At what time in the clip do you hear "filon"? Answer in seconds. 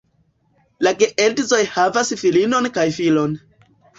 2.99-3.37